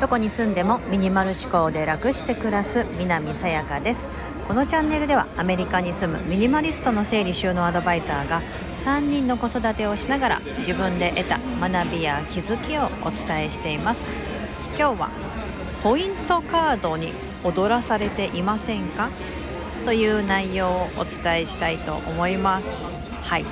[0.00, 4.06] どこに住んでもミニマル思考で楽して暮らす南さやかです。
[4.48, 8.42] このチャンネルではアメリカに住むミニマリストの整理収納アドバイザーが
[8.84, 11.38] 3人の子育てをしながら自分で得た
[11.68, 14.00] 学びや気づきをお伝えしています。
[14.76, 15.10] 今日は
[15.82, 17.12] ポイントカードに
[17.44, 19.08] 踊らされていませんか？
[19.84, 23.01] という内容をお伝えしたいと思います。
[23.22, 23.44] はい。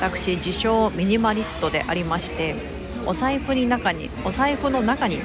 [0.00, 2.54] 私自称ミニマリストでありまして
[3.06, 5.20] お財布に中にお財布の中に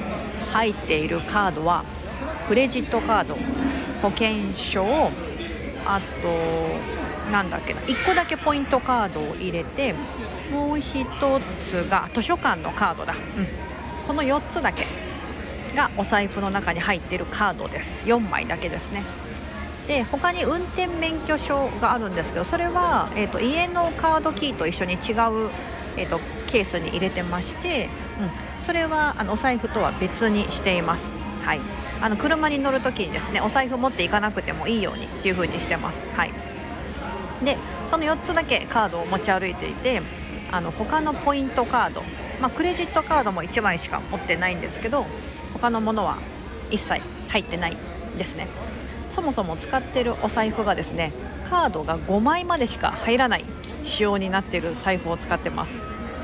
[0.52, 1.84] 入っているカードは
[2.48, 3.36] クレジットカード
[4.02, 5.12] 保険証
[5.86, 9.94] あとなんだっけな1個だけポイントカードを入れて
[10.52, 13.48] もう1つが図書館のカードだ、うん、
[14.08, 14.86] この4つだけ
[15.76, 18.06] がお財布の中に入っているカードです。
[18.06, 19.04] 4枚だけですね。
[19.88, 25.49] で他に運転免許証があるんですけどそれは、えーと、家のカードキーと一緒に違う、
[25.98, 26.20] えーと
[26.52, 27.89] ケースに入れてまして、
[28.20, 31.09] うん、それはあのお財布とは別にしています。
[31.44, 31.61] はい、
[32.02, 36.08] あの車に乗るときにですねお財布持っていかなくてもいいようにっていう風にしてます。
[36.16, 36.31] はい、
[37.44, 37.58] で
[37.89, 40.02] その4つだけカードを持ち歩いていて
[40.52, 42.03] あの他のポイントカード、
[42.41, 45.06] まあ、クレジットカードも1枚しか持ってないんですけど
[45.53, 46.17] 他のものは
[46.69, 47.78] 一切入ってない
[48.17, 48.47] ですね
[49.12, 51.12] そもそも使ってるお財布がですね
[51.45, 53.45] カードが5枚までしか入らない
[53.84, 55.81] 仕様になっている財布を使ってます。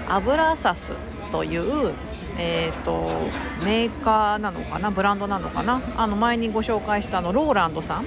[0.09, 0.93] アブラサス
[1.31, 1.93] という
[2.39, 3.09] えーと、
[3.65, 4.91] メーカーなのかな？
[4.91, 5.81] ブランドなのかな？
[5.97, 8.05] あの前にご紹介したのローランドさん、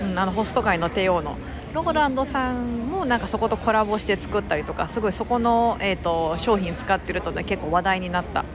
[0.00, 1.36] うん、あのホスト界の帝王の。
[1.74, 8.46] ローランドさんもなんかそことコラボして作ったりとかすごいそこの、えーと、商品使ってると、ね、結構話題になった。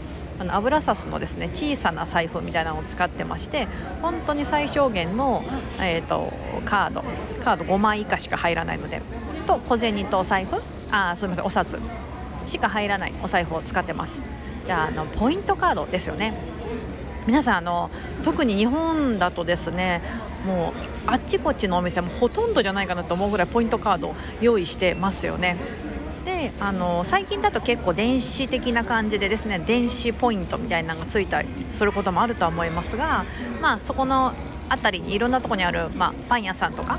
[0.44, 3.67] あの油サスのですね小さな財布みたいなのを使ってまして
[4.02, 5.44] 本当に最小限の、
[5.80, 6.33] えーと、
[6.66, 7.03] カード
[7.44, 9.02] カード5枚以下しか入らないので
[9.47, 11.80] と小銭とお財布あすみませんお札
[12.45, 14.21] しか入らないお財布を使ってます。
[14.66, 16.33] じゃああのポイントカードですよね
[17.27, 17.89] 皆さんあの
[18.23, 20.02] 特に日本だとですね
[20.45, 20.73] も
[21.08, 25.58] うあっちこっちのお店もほとんどじゃないかなと思うぐらいポイントカード用意してますよね
[26.23, 33.26] であの最近だと結構電子的な感じでですね電子ポイントみたいなのがついたりすることもあるとは思いますが、
[33.61, 34.34] まあ、そこの
[34.70, 36.98] 辺りにいろんなとこにある、まあ、パン屋さんとか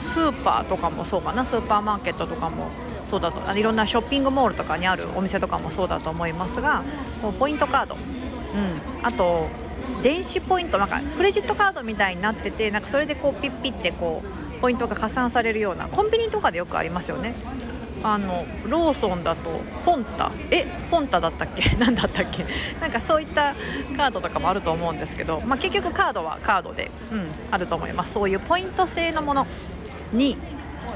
[0.00, 2.68] スーパーとかもそうかなスーパーマーケットとかも
[3.10, 6.82] そうだといろんなショッピングモールとかにあるお店とかもそうだと思いますが
[7.38, 9.48] ポイントカード、うん、あと
[10.02, 17.34] 電子ポイントなんかクレジットカードみたいになっててなんかそれでこうピッピッてこうポイントが加算されるようなコンビニとかでよくありますよね。
[18.04, 20.30] あのローソンだとポンタ。
[20.50, 21.74] えポンタだったっけ？
[21.80, 22.44] 何だったっけ？
[22.80, 23.54] なんかそういった
[23.96, 28.12] カードとかもあると思うんですけど、まあ、結局カードはカードで、うん、あると思います。
[28.12, 29.46] そういうポイント制のもの
[30.12, 30.36] に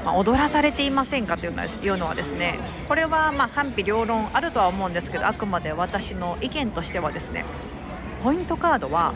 [0.05, 7.43] まあ、踊らされていませんかというのはいうのはですねこれはま賛否両論あるとは思うんですけどあくまで私の意見としてはですね
[8.23, 9.13] ポイントカードは、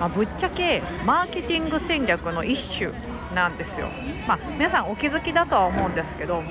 [0.00, 2.90] まあ、ぶっちゃけマーケティング戦略の一種
[3.34, 3.88] なんですよ、
[4.26, 6.42] まあ、皆さんお気づきだとは思うんですけど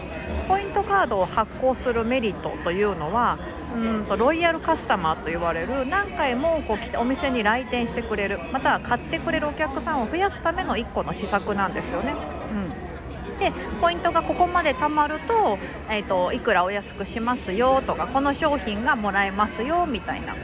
[0.48, 3.38] ポイントカードを発行するメリットというのは
[3.76, 12.14] うんとロイヤルカスタマーと言われる何回もこうお店に来店してくれるまたは買ってくれるお客さんを増やすための1個の施策なんですよね。
[12.52, 12.94] うん
[13.40, 13.52] で
[13.82, 15.58] ポイントがここまで貯まると,、
[15.90, 20.36] えーと、いくらお安くしますよとかこの商品がもらえますよみたいな。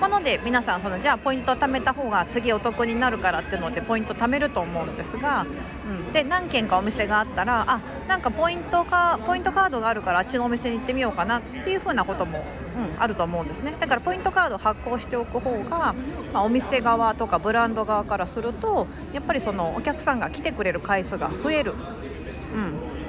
[0.00, 5.46] もので皆さんそのじゃあポイントを貯めた方が次お得になるからっていうのでポイント貯めると思うんですが、
[5.86, 13.74] うん、で何軒かお店があったらあなんかポイントかポイントカードがあるからあっちのお店に行ってみようかなっていうふうなこともうん、あると思うんですね。
[13.78, 15.94] だからポイントカード発行しておく方が、
[16.32, 21.78] まあ、お店側とかブランド側からするとやっぱりそのお客さんが来てくれる回数が増える、うん、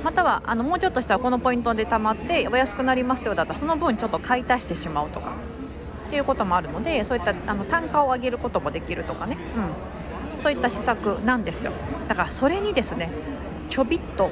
[0.03, 5.31] またはあのもうちょっとしたらこのポイントで貯まってお安くなりますよだったらその分ちょっと買い足してしまうとか。
[6.11, 9.37] ていうこともあるのでそういったあの単価を上げることもできるとかね、
[10.35, 11.71] うん、そういった施策なんですよ。
[12.07, 13.09] だからそれにですね
[13.69, 14.29] ちょびっと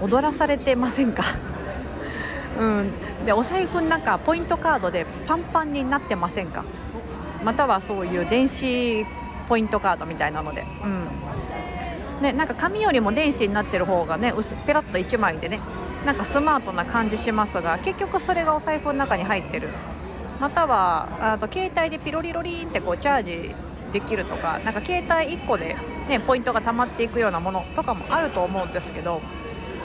[0.00, 1.24] 踊らされてませんか？
[2.58, 2.90] うん、
[3.26, 6.64] でお財布の中ポイントカードでパンパンになってませんか？
[7.44, 9.04] またはそういう電子
[9.48, 11.06] ポイントカードみたいなので、うん。
[12.22, 15.60] ね、なんか紙よりも電子になってる方がね薄ペラッと1枚でね
[16.06, 19.68] なんかスマートな感じしますが結局それがお財布の中に入ってる。
[20.40, 23.54] またはあと携帯でピロリロリンってこうチャージ
[23.92, 25.76] できるとかなんか携帯1個で、
[26.08, 29.20] ね、ポイントが溜まっていくようなものとかもあると思うんですけど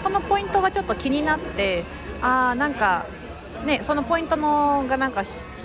[0.04, 1.84] このポイントがちょっと気になって
[2.22, 3.06] あなんか
[3.66, 5.22] ねそのポイントのがなんか、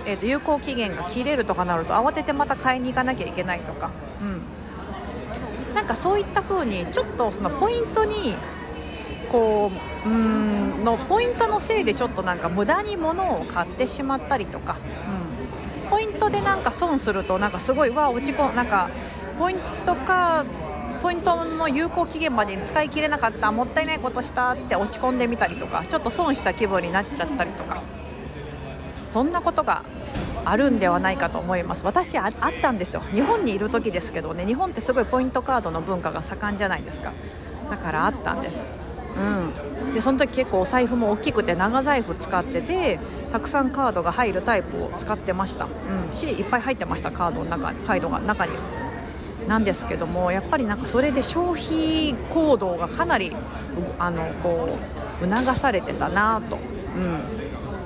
[0.06, 3.90] えーと、有効期限が切れるとかなると慌ててまた買いに行かなきゃいけないとか、
[4.20, 8.36] うん、なんかそういった風にちょっとそのポイントに
[9.30, 9.70] こ
[10.04, 14.76] ううんのポイントのせいでちょっとなんか無駄に物を買ってしまったりとか、
[15.84, 18.90] うん、ポイントでなんか損するとなんかすごいわ落ち込なんか
[19.38, 20.44] ポイントか
[21.02, 27.82] ポイントの有効期限までに使い切れなかったもったいないことしたって落ち込んでみたりとかちょっと損した気分になっちゃったりとか
[29.12, 29.82] そんなことが
[30.44, 31.84] あるんではないかと思います。
[31.84, 32.32] 私あっ
[32.62, 33.02] たんですよ。
[33.12, 37.12] 日本にいる時ですけどね日本ってすごいポイントカードの文化が盛んじゃないですか。
[37.70, 38.85] だからあったんです。
[39.18, 39.94] うん。
[39.94, 42.98] でその時結構お財布も大きくて長財布使ってて
[43.32, 45.68] たくさんカードが入るタイプを使ってました、う
[46.12, 48.52] ん、しいっぱい入ってましたカードの中カードが中に。
[49.46, 53.30] なんですけどもやっぱりなんかそれで消費行動がかなり
[53.98, 54.76] あのこ
[55.22, 56.58] う促されてたなと、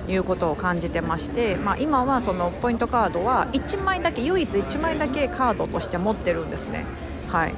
[0.06, 6.86] うん、いうことを感じてまして、まあ、今はそのポイントカードは1枚だけ唯一1枚だけカードとして持ってるんですね。
[7.30, 7.54] はい。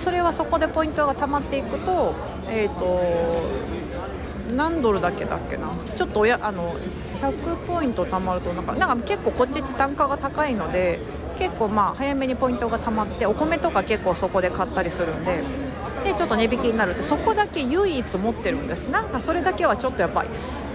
[0.00, 2.14] それはそこでポイントが貯まっていくと,、
[2.50, 3.00] えーと、
[4.54, 5.68] 何ドルだけだっけな。
[5.96, 6.74] ちょっとおやあの
[7.22, 11.00] 100ポイント貯まるとなんかなんか結構こっち単価が高いので
[11.38, 15.42] 結構まあ早めにポイントが貯まってお米とか結構そこで買ったりするんで
[16.04, 16.92] でちょっと値引きになる。
[16.92, 18.90] ってそこだけ唯一持ってるんです。
[18.90, 20.28] なんかそれだけはちょっとやっぱり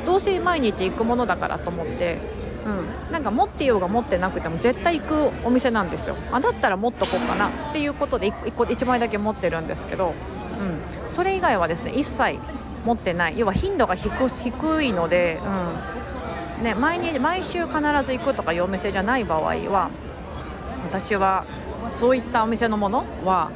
[0.05, 2.17] どうせ毎日行くものだからと思って
[2.65, 6.15] うん、なんか持ってようが持ってなくても絶対行くお店なんですよ。
[6.31, 7.47] あだったら持っとこうかな。
[7.47, 12.39] っていうことで 1, 個1枚だけ持ってるんですけど、うん、それ以外はですね一切
[12.85, 13.37] 持ってない。
[13.37, 16.01] 要は頻度が低いので、うん。
[16.61, 19.89] ね、毎日毎週必ず行くとかいうお店じゃない場合は
[20.83, 21.45] 私は
[21.95, 23.49] そういったお店のものは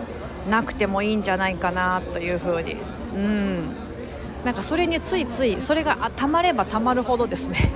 [0.49, 2.77] なくてもいいんじゃないかなというふうに、
[3.13, 3.67] うん、
[4.43, 7.69] なんかそれについついそれがたまればたまるほどですね。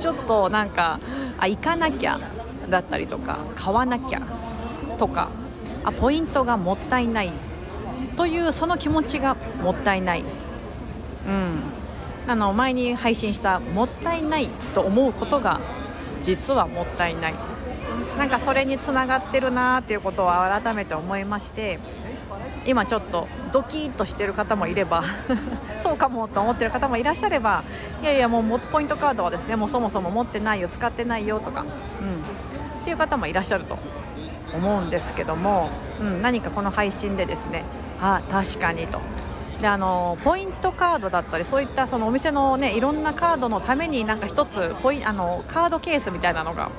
[0.00, 0.98] ちょっとなんか
[1.38, 2.18] あ行かなきゃ
[2.68, 4.22] だったりとか買わなきゃ
[4.98, 5.28] とか
[5.84, 7.30] あポイントがもったいない
[8.16, 10.22] というその気持ちがもったいない、
[11.26, 11.62] うん、
[12.26, 15.60] あの前に配信したもったいないと思うことが
[16.22, 17.34] 実はもったいない。
[18.18, 21.78] なんかそれにつながってるなっていうことを改めて思いまして
[22.66, 25.02] 今ちょっとドキッとしてる方もいれば
[25.80, 27.64] そうかもと思ってる方もいらっしゃれば
[28.02, 31.70] いやいやもうポイントカードはですねもうそもそも持ってないよ使ってないよとか、うん、っ
[32.84, 33.78] ていう方もいらっしゃると
[34.54, 35.70] 思うんですけども、
[36.00, 37.64] うん、何かこの配信でですね
[38.00, 39.00] あ確かにと。
[39.60, 46.70] であのポイントカードだったりそういったそのお店のねいろんなカードのためになんか一つポイあのカードケースみたいなのが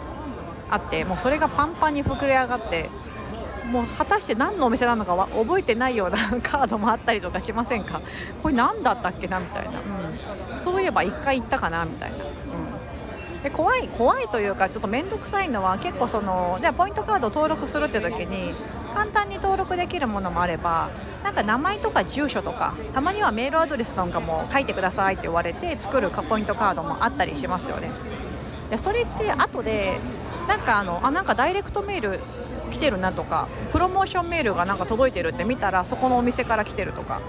[0.72, 2.90] あってもうそれがパンパンに膨れ上がって
[3.72, 8.02] もう果たして何のお店なのかは覚えてないような カードもあったりとかしませんか？
[8.44, 12.18] これ何だったっけなみたいな、うん、そういえば1回行ったかなみたいな、
[13.44, 18.54] で怖い怖いというかちょっと面倒くさいのは結構そのじゃポイントカードを登録するって時に
[18.94, 20.90] 簡単に登録できるものもあれば
[21.24, 27.90] なんか名前とか住所とかたまにはメールアドレスなんかも書いてくださいって言われて作るポイントカードもあったりしますよね。
[28.70, 30.00] でそれって後で
[30.48, 32.20] なんかあのあなんかダイレクトメール
[32.72, 37.22] 来てるなとかプロモーションメールがなんか届いてるって見たらそこのお店から来てるとか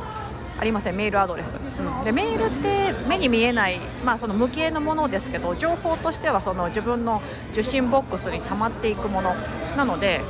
[0.58, 0.96] ありません。
[0.96, 9.34] メールアドレス、うん、でメールって目に見えない、まあ、その無形のものですけど情報としてはその自分の受信ボックスに溜まっていくもの。
[9.76, 10.20] なので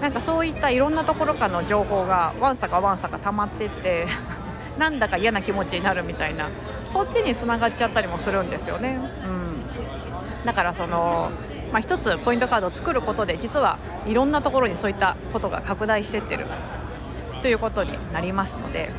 [0.00, 4.06] なんかそういったいろんなところからの情報がわんさかわんさか溜まってって
[4.78, 6.48] なんだか嫌な気持ちになるみたいな
[6.88, 8.98] そっちにつながっちゃったりもするんですよね。
[9.26, 11.30] うん、だからその
[11.72, 16.46] まあ、1つポイントカードを作ることで実はいろんなところにそういったことが拡大していってる
[17.42, 18.90] ということになりますので、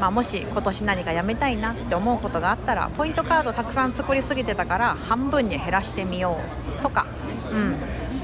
[0.00, 6.38] まあ、もし今年何かやめたいなって思うことがあったらポイントカードたくさん作りすぎてたから半分に減らしてみよ
[6.78, 7.06] うとか、
[7.52, 7.76] うん、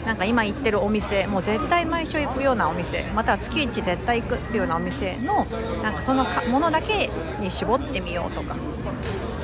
[0.07, 5.45] なんか今行ってるお店もう絶対毎週行くようなお店または月1絶対行くっていうようなお店の
[5.83, 8.57] なんかそのものだけに絞ってみようとか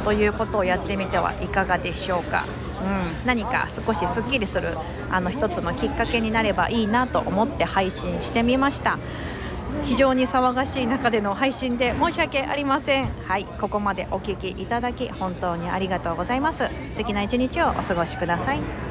[0.05, 2.45] ということをやってみてはいかがでしょうか。
[2.85, 4.77] うん、何か少しすっきりする
[5.11, 8.99] あの一つのきっかけになればいいなと思って配信してみました。
[9.85, 13.09] 非常に騒がしい中での配信で申し訳ありません。
[13.27, 16.69] はいここまでお聴きいただき本当にありがとうございます。
[16.91, 18.90] 素敵な一日をお過ごしください。